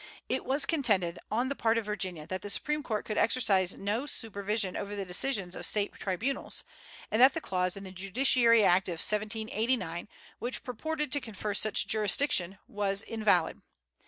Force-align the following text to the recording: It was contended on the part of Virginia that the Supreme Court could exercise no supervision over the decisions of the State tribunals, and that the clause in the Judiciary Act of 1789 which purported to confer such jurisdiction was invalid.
It 0.27 0.45
was 0.45 0.65
contended 0.65 1.19
on 1.29 1.47
the 1.49 1.55
part 1.55 1.77
of 1.77 1.85
Virginia 1.85 2.25
that 2.25 2.41
the 2.41 2.49
Supreme 2.49 2.81
Court 2.81 3.05
could 3.05 3.19
exercise 3.19 3.71
no 3.75 4.07
supervision 4.07 4.75
over 4.75 4.95
the 4.95 5.05
decisions 5.05 5.53
of 5.55 5.59
the 5.59 5.63
State 5.65 5.93
tribunals, 5.93 6.63
and 7.11 7.21
that 7.21 7.35
the 7.35 7.39
clause 7.39 7.77
in 7.77 7.83
the 7.83 7.91
Judiciary 7.91 8.63
Act 8.63 8.89
of 8.89 8.93
1789 8.93 10.09
which 10.39 10.63
purported 10.63 11.11
to 11.11 11.21
confer 11.21 11.53
such 11.53 11.85
jurisdiction 11.85 12.57
was 12.67 13.03
invalid. 13.03 13.61